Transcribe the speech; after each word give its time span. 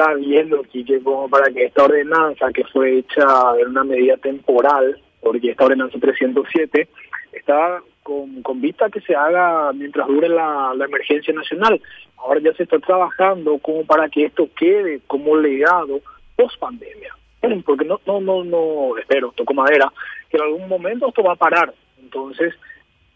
está 0.00 0.14
viendo, 0.14 0.62
Quique, 0.62 1.02
como 1.02 1.28
para 1.28 1.50
que 1.52 1.66
esta 1.66 1.84
ordenanza 1.84 2.50
que 2.52 2.64
fue 2.64 2.98
hecha 2.98 3.24
en 3.60 3.68
una 3.68 3.84
medida 3.84 4.16
temporal, 4.16 4.98
porque 5.20 5.50
esta 5.50 5.64
ordenanza 5.64 5.98
307 6.00 6.88
está 7.32 7.82
con, 8.02 8.42
con 8.42 8.60
vista 8.60 8.88
que 8.88 9.00
se 9.02 9.14
haga 9.14 9.72
mientras 9.74 10.06
dure 10.08 10.28
la, 10.28 10.72
la 10.74 10.86
emergencia 10.86 11.34
nacional. 11.34 11.80
Ahora 12.16 12.40
ya 12.40 12.52
se 12.54 12.62
está 12.62 12.78
trabajando 12.78 13.58
como 13.58 13.84
para 13.84 14.08
que 14.08 14.24
esto 14.24 14.48
quede 14.56 15.00
como 15.06 15.36
legado 15.36 16.00
post 16.34 16.58
pandemia. 16.58 17.14
Porque 17.64 17.84
no, 17.84 18.00
no, 18.06 18.20
no, 18.20 18.44
no, 18.44 18.98
espero, 18.98 19.32
toco 19.32 19.54
madera, 19.54 19.90
que 20.30 20.36
en 20.36 20.42
algún 20.42 20.68
momento 20.68 21.08
esto 21.08 21.22
va 21.22 21.32
a 21.32 21.36
parar. 21.36 21.72
Entonces, 22.02 22.54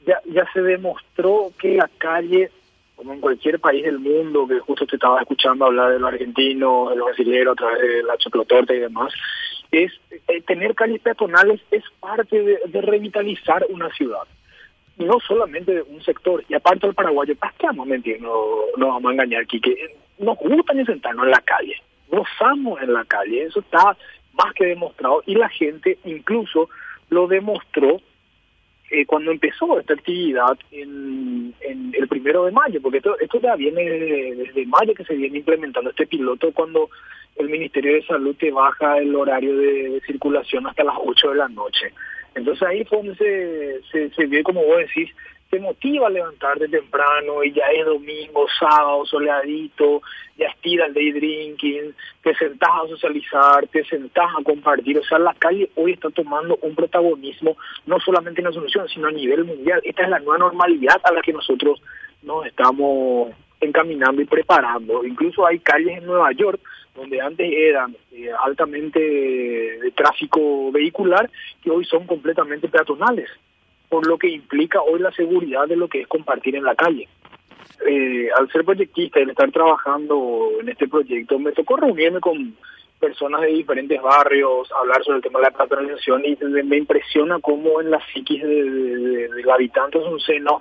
ya, 0.07 0.21
ya 0.27 0.46
se 0.53 0.61
demostró 0.61 1.51
que 1.59 1.77
la 1.77 1.91
calle 1.98 2.51
como 2.96 3.12
en 3.12 3.20
cualquier 3.20 3.58
país 3.61 3.84
del 3.84 3.98
mundo, 3.98 4.46
que 4.46 4.60
justo 4.60 4.86
te 4.86 4.96
estaba 4.96 5.20
escuchando 5.20 5.66
hablar 5.66 5.92
de 5.92 5.98
los 5.98 6.12
argentinos, 6.12 6.90
de 6.90 6.96
los 6.96 7.06
brasileños, 7.06 7.52
a 7.52 7.56
través 7.56 7.82
de 7.82 8.02
la 8.02 8.16
choclotorta 8.16 8.74
y 8.74 8.78
demás, 8.78 9.12
es 9.70 9.92
eh, 10.28 10.41
tener 10.42 10.74
calles 10.74 11.00
peatonales 11.00 11.60
es 11.70 11.83
parte 12.00 12.41
de, 12.42 12.80
revitalizar 12.80 13.66
una 13.69 13.91
ciudad. 13.91 14.22
No 14.96 15.19
solamente 15.27 15.83
un 15.83 16.02
sector, 16.02 16.45
y 16.48 16.55
aparte 16.55 16.86
del 16.86 16.95
paraguayo, 16.95 17.34
¿para 17.36 17.52
qué 17.59 17.66
vamos 17.66 17.86
a 17.86 17.91
mentir? 17.91 18.20
No, 18.22 18.33
no 18.77 18.88
vamos 18.88 19.11
a 19.11 19.12
engañar 19.12 19.47
que 19.47 19.61
nos 20.19 20.38
gusta 20.38 20.72
ni 20.72 20.84
sentarnos 20.84 21.24
en 21.24 21.33
la 21.33 21.41
calle, 21.41 21.74
gozamos 22.08 22.80
en 22.80 22.92
la 22.92 23.05
calle, 23.05 23.42
eso 23.42 23.58
está 23.58 23.97
más 24.34 24.55
que 24.55 24.66
demostrado, 24.66 25.22
y 25.27 25.34
la 25.34 25.48
gente 25.48 25.98
incluso 26.05 26.69
lo 27.11 27.27
demostró 27.27 28.00
eh, 28.95 29.07
cuando 29.07 29.33
empezó 29.33 29.80
esta 29.80 29.95
actividad 29.95 30.57
en, 30.71 31.53
el 31.61 32.09
primero 32.09 32.45
de 32.45 32.53
mayo, 32.53 32.80
porque 32.80 32.98
esto, 32.98 33.41
ya 33.41 33.57
viene 33.57 33.83
desde 34.37 34.67
mayo 34.67 34.95
que 34.95 35.05
se 35.05 35.15
viene 35.15 35.39
implementando 35.39 35.91
este 35.91 36.07
piloto 36.07 36.53
cuando 36.53 36.91
el 37.37 37.48
Ministerio 37.48 37.95
de 37.95 38.07
Salud 38.07 38.37
te 38.37 38.53
baja 38.53 38.98
el 38.98 39.15
horario 39.15 39.57
de, 39.57 40.01
circulación 40.07 40.67
hasta 40.67 40.84
las 40.84 40.97
8 40.98 41.31
de 41.31 41.36
la 41.36 41.48
noche. 41.48 41.92
Entonces 42.36 42.62
ahí 42.69 42.84
fue 42.84 42.98
donde 42.98 43.17
se, 43.17 43.81
se, 43.91 44.14
se 44.14 44.27
ve, 44.27 44.45
como 44.45 44.64
vos 44.64 44.78
decís, 44.78 45.11
te 45.51 45.58
motiva 45.58 46.06
a 46.06 46.11
levantarte 46.11 46.69
temprano 46.69 47.42
y 47.42 47.53
ya 47.53 47.64
es 47.77 47.84
domingo, 47.84 48.47
sábado, 48.58 49.05
soleadito, 49.06 50.03
ya 50.36 50.47
estira 50.48 50.86
el 50.86 50.95
day 50.95 51.12
drinking, 51.12 51.95
te 52.25 52.34
sentás 52.34 52.70
a 52.70 52.89
socializar, 52.89 53.69
te 53.69 53.84
sentás 53.84 54.30
a 54.39 54.42
compartir. 54.42 54.98
O 54.98 55.05
sea, 55.05 55.19
la 55.19 55.34
calle 55.34 55.70
hoy 55.75 55.92
está 55.92 56.08
tomando 56.08 56.58
un 56.62 56.75
protagonismo 56.75 57.56
no 57.84 58.00
solamente 58.00 58.41
en 58.41 58.47
la 58.47 58.53
solución, 58.53 58.89
sino 58.89 59.08
a 59.08 59.12
nivel 59.12 59.44
mundial. 59.44 59.80
Esta 59.84 60.05
es 60.05 60.08
la 60.08 60.19
nueva 60.20 60.39
normalidad 60.39 61.00
a 61.05 61.12
la 61.12 61.20
que 61.20 61.34
nosotros 61.34 61.83
nos 62.22 62.47
estamos 62.47 63.30
encaminando 63.61 64.22
y 64.22 64.25
preparando. 64.25 65.05
Incluso 65.05 65.47
hay 65.47 65.58
calles 65.58 65.98
en 65.98 66.06
Nueva 66.06 66.33
York 66.33 66.61
donde 66.95 67.20
antes 67.20 67.47
eran 67.52 67.95
eh, 68.12 68.30
altamente 68.42 69.00
de 69.00 69.92
tráfico 69.95 70.72
vehicular, 70.72 71.28
que 71.62 71.70
hoy 71.70 71.84
son 71.84 72.06
completamente 72.06 72.69
peatonales 72.69 73.28
por 73.95 74.08
lo 74.08 74.19
que 74.19 74.28
implica 74.28 74.83
hoy 74.83 74.98
la 74.98 75.12
seguridad 75.12 75.69
de 75.69 75.77
lo 75.77 75.86
que 75.86 76.00
es 76.00 76.08
compartir 76.08 76.56
en 76.56 76.64
la 76.64 76.75
calle. 76.75 77.06
Eh, 77.86 78.28
al 78.36 78.50
ser 78.50 78.64
proyectista 78.64 79.20
y 79.20 79.28
estar 79.28 79.50
trabajando 79.50 80.48
en 80.61 80.69
este 80.69 80.89
proyecto, 80.89 81.39
me 81.39 81.53
tocó 81.53 81.77
reunirme 81.77 82.20
con 82.20 82.56
personas 83.00 83.42
de 83.42 83.48
diferentes 83.48 84.00
barrios, 84.00 84.70
hablar 84.72 85.03
sobre 85.05 85.19
el 85.19 85.22
tema 85.22 85.41
de 85.41 85.47
la 85.47 85.50
patronización 85.50 86.22
y 86.25 86.36
me 86.64 86.77
impresiona 86.77 87.39
cómo 87.41 87.80
en 87.80 87.91
la 87.91 88.00
psiquis 88.06 88.42
de, 88.42 89.28
del 89.28 89.50
habitante 89.50 89.98
de 89.98 90.05
un 90.06 90.20
seno 90.20 90.61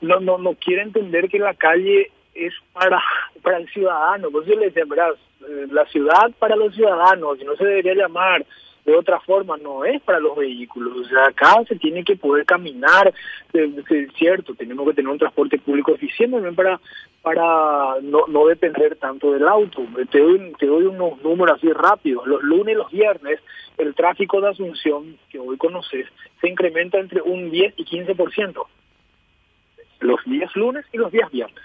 no, 0.00 0.20
no, 0.20 0.38
no 0.38 0.54
quiere 0.54 0.82
entender 0.82 1.28
que 1.28 1.38
la 1.38 1.54
calle 1.54 2.10
es 2.34 2.52
para, 2.72 3.00
para 3.42 3.58
el 3.58 3.68
ciudadano. 3.70 4.30
Pues 4.30 4.46
yo 4.46 4.56
le 4.56 4.70
decía, 4.70 4.84
eh, 4.84 5.66
la 5.70 5.86
ciudad 5.86 6.30
para 6.38 6.56
los 6.56 6.74
ciudadanos, 6.74 7.40
y 7.40 7.44
no 7.44 7.56
se 7.56 7.64
debería 7.64 7.94
llamar 7.94 8.44
de 8.84 8.94
otra 8.94 9.20
forma 9.20 9.56
no 9.56 9.84
es 9.84 10.00
para 10.02 10.20
los 10.20 10.36
vehículos. 10.36 10.96
O 10.96 11.08
sea, 11.08 11.26
acá 11.26 11.62
se 11.68 11.76
tiene 11.76 12.04
que 12.04 12.16
poder 12.16 12.44
caminar, 12.44 13.12
es 13.52 14.12
cierto, 14.16 14.54
tenemos 14.54 14.86
que 14.88 14.94
tener 14.94 15.10
un 15.10 15.18
transporte 15.18 15.58
público 15.58 15.94
eficiente 15.94 16.36
también 16.36 16.54
para 16.54 16.80
para 17.22 18.00
no, 18.00 18.26
no 18.28 18.46
depender 18.46 18.96
tanto 18.96 19.32
del 19.32 19.46
auto. 19.46 19.82
Te 20.10 20.20
doy, 20.20 20.54
te 20.58 20.66
doy 20.66 20.84
unos 20.84 21.22
números 21.22 21.58
así 21.58 21.70
rápidos. 21.70 22.26
Los 22.26 22.42
lunes 22.42 22.74
y 22.74 22.78
los 22.78 22.90
viernes 22.90 23.40
el 23.80 23.94
tráfico 23.94 24.40
de 24.40 24.48
Asunción, 24.50 25.16
que 25.30 25.38
hoy 25.38 25.56
conoces, 25.56 26.06
se 26.40 26.48
incrementa 26.48 26.98
entre 26.98 27.22
un 27.22 27.50
10 27.50 27.74
y 27.76 27.84
15%. 27.84 28.66
Los 30.00 30.24
días 30.24 30.54
lunes 30.54 30.84
y 30.92 30.98
los 30.98 31.10
días 31.10 31.30
viernes. 31.30 31.64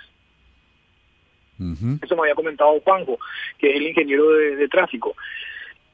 Eso 2.02 2.16
me 2.16 2.24
había 2.24 2.36
comentado 2.36 2.80
Juanjo, 2.82 3.18
que 3.58 3.70
es 3.70 3.76
el 3.78 3.88
ingeniero 3.88 4.30
de 4.30 4.68
tráfico. 4.68 5.16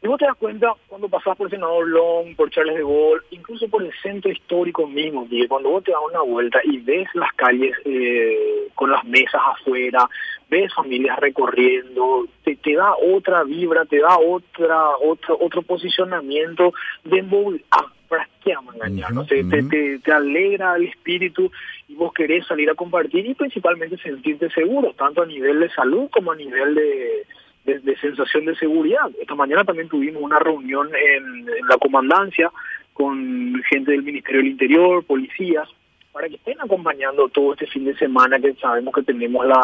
Y 0.04 0.08
vos 0.08 0.18
te 0.18 0.26
das 0.26 0.36
cuenta 0.38 0.74
cuando 0.88 1.08
pasás 1.08 1.38
por 1.38 1.50
Senador 1.50 1.88
Long, 1.88 2.36
por 2.36 2.50
Charles 2.50 2.76
de 2.76 2.82
Gaulle, 2.82 3.22
incluso 3.30 3.68
por 3.68 3.84
el 3.84 3.94
centro 4.02 4.32
histórico 4.32 4.88
mismo, 4.88 5.30
que 5.30 5.48
cuando 5.48 5.70
vos 5.70 5.84
te 5.84 5.92
das 5.92 6.02
una 6.10 6.22
vuelta 6.22 6.60
y 6.64 6.80
ves 6.80 7.08
las 7.14 7.32
calles 7.34 7.78
eh, 7.86 8.68
con 8.74 8.90
las 8.90 9.04
mesas 9.06 9.42
afuera, 9.46 10.10
ves 10.50 10.74
familias 10.74 11.20
recorriendo, 11.20 12.26
te, 12.44 12.56
te 12.56 12.74
da 12.74 12.96
otra 12.96 13.44
vibra, 13.44 13.86
te 13.86 14.00
da 14.00 14.18
otra, 14.18 14.98
otro, 14.98 15.38
otro 15.40 15.62
posicionamiento 15.62 16.74
de 17.04 17.22
movilidad. 17.22 17.66
Ah, 17.70 17.86
¿para 18.12 18.28
qué 18.44 18.56
vamos 18.56 18.74
a 18.74 18.88
engañar? 18.88 19.26
te, 19.28 19.44
te, 19.44 20.00
te, 20.00 20.12
alegra 20.12 20.76
el 20.76 20.88
espíritu 20.88 21.50
y 21.88 21.94
vos 21.94 22.12
querés 22.12 22.46
salir 22.48 22.70
a 22.70 22.76
compartir 22.76 23.26
y 23.26 23.36
principalmente 23.36 23.98
sentirte 24.00 24.50
seguro, 24.50 24.94
tanto 24.98 25.22
a 25.22 25.26
nivel 25.28 25.60
de 25.62 25.70
salud 25.70 26.10
como 26.12 26.32
a 26.32 26.36
nivel 26.36 26.76
de 26.76 27.26
de, 27.66 27.96
sensación 27.98 28.46
de 28.46 28.56
seguridad. 28.56 29.10
Esta 29.20 29.36
mañana 29.36 29.64
también 29.64 29.90
tuvimos 29.90 30.22
una 30.22 30.40
reunión 30.40 30.90
en, 30.96 31.46
la 31.68 31.78
comandancia 31.78 32.52
con 32.94 33.62
gente 33.70 33.92
del 33.92 34.04
Ministerio 34.04 34.42
del 34.42 34.52
Interior, 34.52 35.04
policías, 35.06 35.68
para 36.12 36.28
que 36.28 36.36
estén 36.36 36.60
acompañando 36.60 37.30
todo 37.30 37.54
este 37.54 37.68
fin 37.68 37.86
de 37.86 37.96
semana 37.96 38.40
que 38.40 38.54
sabemos 38.56 38.94
que 38.94 39.04
tenemos 39.04 39.46
la, 39.46 39.62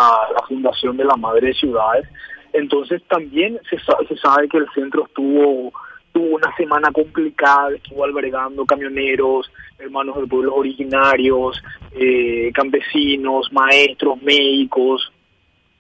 Fundación 0.48 0.96
de 0.96 1.04
la 1.04 1.16
Madre 1.16 1.48
de 1.48 1.54
Ciudades. 1.54 2.08
Entonces 2.54 3.04
también 3.10 3.60
se 3.70 3.78
sabe, 3.80 4.48
que 4.48 4.58
el 4.58 4.70
centro 4.74 5.06
estuvo 5.06 5.74
tuvo 6.14 6.38
una 6.38 6.56
semana 6.56 6.90
complicada, 6.92 7.76
estuvo 7.76 8.04
albergando 8.04 8.66
camioneros, 8.66 9.52
hermanos 9.78 10.16
de 10.22 10.26
pueblos 10.26 10.54
originarios, 10.56 11.62
eh, 11.92 12.50
campesinos, 12.56 13.52
maestros, 13.52 14.20
médicos, 14.24 15.12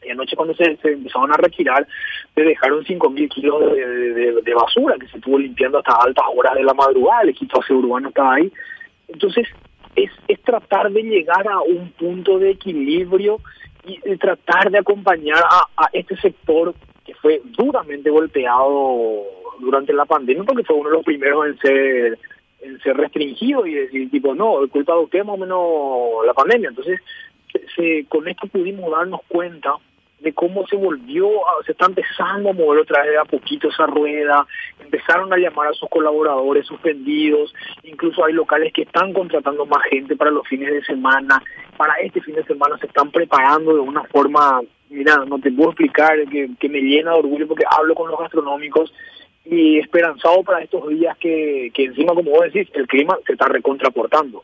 y 0.07 0.12
anoche 0.12 0.35
cuando 0.35 0.56
se, 0.56 0.78
empezaron 0.84 1.31
a 1.31 1.38
retirar, 1.38 1.88
se 2.34 2.41
dejaron 2.41 2.84
5.000 2.84 3.29
kilos 3.29 3.75
de, 3.75 4.53
basura 4.53 4.95
que 5.00 5.07
se 5.07 5.18
estuvo 5.18 5.38
limpiando 5.38 5.79
hasta 5.79 5.94
altas 5.94 6.25
horas 6.35 6.56
de 6.56 6.63
la 6.63 6.73
madrugada, 6.73 7.22
el 7.23 7.29
equipo 7.29 7.59
urbano 7.69 8.09
estaba 8.09 8.35
ahí. 8.35 8.51
Entonces, 9.07 9.47
es, 9.96 10.12
es 10.28 10.41
tratar 10.41 10.91
de 10.91 11.03
llegar 11.03 11.47
a 11.47 11.62
un 11.62 11.91
punto 11.91 12.40
de 12.40 12.51
equilibrio 12.51 13.40
y 13.88 14.17
tratar 14.17 14.69
de 14.69 14.79
acompañar 14.79 15.41
a, 15.78 15.90
este 15.94 16.17
sector 16.17 16.73
que 17.06 17.13
fue 17.16 17.41
duramente 17.46 18.09
golpeado 18.09 19.23
durante 19.59 19.94
la 19.94 20.06
pandemia, 20.06 20.44
porque 20.44 20.63
fue 20.63 20.75
uno 20.75 20.90
de 20.90 20.96
los 20.96 21.06
primeros 21.06 21.47
en 21.47 21.57
ser 21.59 22.19
en 22.59 22.79
ser 22.79 22.97
restringido 22.97 23.66
y 23.67 23.75
decir 23.75 24.09
tipo 24.09 24.34
no, 24.34 24.62
el 24.62 24.69
culpa 24.69 24.94
de 24.94 25.00
usted 25.01 25.23
más 25.23 25.35
o 25.35 25.38
menos 25.38 26.25
la 26.25 26.34
pandemia. 26.34 26.69
Entonces, 26.69 27.00
se, 27.75 28.06
con 28.09 28.28
esto 28.28 28.47
pudimos 28.47 28.91
darnos 28.91 29.22
cuenta 29.28 29.75
de 30.28 30.34
cómo 30.34 30.68
se 30.68 30.76
volvió, 30.76 31.30
se 31.66 31.72
está 31.72 31.86
empezando 31.86 32.50
a 32.50 32.54
mover 32.54 32.82
otra 32.82 33.02
vez 33.04 33.18
a 33.18 33.24
poquito 33.24 33.70
esa 33.70 33.86
rueda, 33.86 34.46
empezaron 34.84 35.32
a 35.32 35.38
llamar 35.38 35.70
a 35.70 35.74
sus 35.74 35.88
colaboradores 35.90 36.66
suspendidos, 36.66 37.54
incluso 37.84 38.26
hay 38.26 38.34
locales 38.34 38.74
que 38.74 38.82
están 38.82 39.14
contratando 39.14 39.66
más 39.66 39.84
gente 39.90 40.18
para 40.18 40.32
los 40.32 40.46
fines 40.46 40.74
de 40.74 40.84
semana, 40.84 41.42
para 41.78 41.94
este 41.96 42.20
fin 42.22 42.36
de 42.36 42.44
semana 42.44 42.78
se 42.78 42.88
están 42.88 43.10
preparando 43.10 43.74
de 43.74 43.80
una 43.80 44.04
forma, 44.04 44.62
mira, 44.90 45.16
no 45.26 45.40
te 45.40 45.52
puedo 45.52 45.70
explicar, 45.70 46.18
que, 46.30 46.50
que 46.59 46.70
me 46.70 46.82
llena 46.82 47.12
de 47.14 47.20
orgullo 47.20 47.48
porque 47.48 47.64
hablo 47.70 47.96
con 47.96 48.12
los 48.12 48.20
gastronómicos 48.20 48.94
y 49.46 49.80
esperanzado 49.80 50.44
para 50.44 50.62
estos 50.62 50.90
días 50.90 51.18
que, 51.20 51.72
que 51.73 51.85
encima, 51.85 52.14
como 52.14 52.32
vos 52.32 52.52
decís, 52.52 52.68
el 52.73 52.85
clima 52.85 53.18
se 53.26 53.32
está 53.32 53.46
recontraportando. 53.47 54.44